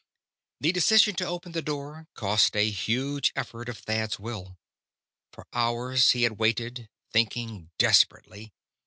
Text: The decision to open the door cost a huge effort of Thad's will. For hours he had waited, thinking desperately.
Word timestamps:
The 0.61 0.71
decision 0.71 1.13
to 1.17 1.27
open 1.27 1.51
the 1.51 1.61
door 1.61 2.07
cost 2.15 2.55
a 2.55 2.71
huge 2.71 3.31
effort 3.35 3.69
of 3.69 3.77
Thad's 3.77 4.17
will. 4.17 4.57
For 5.31 5.45
hours 5.53 6.09
he 6.13 6.23
had 6.23 6.39
waited, 6.39 6.89
thinking 7.13 7.69
desperately. 7.77 8.51